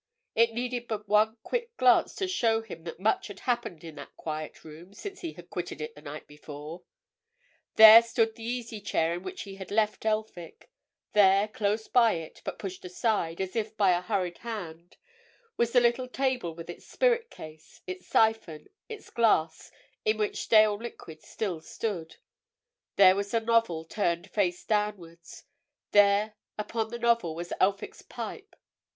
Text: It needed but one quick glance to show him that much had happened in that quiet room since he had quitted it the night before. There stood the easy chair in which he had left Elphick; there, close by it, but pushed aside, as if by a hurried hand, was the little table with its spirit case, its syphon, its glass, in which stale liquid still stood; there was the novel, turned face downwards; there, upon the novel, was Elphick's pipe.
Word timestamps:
It 0.33 0.51
needed 0.55 0.87
but 0.87 1.07
one 1.07 1.37
quick 1.43 1.77
glance 1.77 2.15
to 2.15 2.27
show 2.27 2.63
him 2.63 2.85
that 2.85 2.99
much 2.99 3.27
had 3.27 3.41
happened 3.41 3.83
in 3.83 3.93
that 3.97 4.17
quiet 4.17 4.63
room 4.63 4.95
since 4.95 5.19
he 5.21 5.33
had 5.33 5.51
quitted 5.51 5.79
it 5.79 5.93
the 5.93 6.01
night 6.01 6.25
before. 6.25 6.81
There 7.75 8.01
stood 8.01 8.33
the 8.33 8.43
easy 8.43 8.81
chair 8.81 9.13
in 9.13 9.21
which 9.21 9.43
he 9.43 9.57
had 9.57 9.69
left 9.69 10.03
Elphick; 10.03 10.71
there, 11.13 11.47
close 11.47 11.87
by 11.87 12.13
it, 12.13 12.41
but 12.43 12.57
pushed 12.57 12.83
aside, 12.83 13.39
as 13.39 13.55
if 13.55 13.77
by 13.77 13.91
a 13.91 14.01
hurried 14.01 14.39
hand, 14.39 14.97
was 15.55 15.71
the 15.71 15.79
little 15.79 16.07
table 16.07 16.55
with 16.55 16.67
its 16.67 16.87
spirit 16.87 17.29
case, 17.29 17.81
its 17.85 18.07
syphon, 18.07 18.69
its 18.89 19.11
glass, 19.11 19.71
in 20.03 20.17
which 20.17 20.41
stale 20.41 20.77
liquid 20.79 21.21
still 21.21 21.61
stood; 21.61 22.15
there 22.95 23.15
was 23.15 23.29
the 23.29 23.39
novel, 23.39 23.85
turned 23.85 24.31
face 24.31 24.63
downwards; 24.63 25.43
there, 25.91 26.37
upon 26.57 26.89
the 26.89 26.97
novel, 26.97 27.35
was 27.35 27.53
Elphick's 27.59 28.01
pipe. 28.01 28.55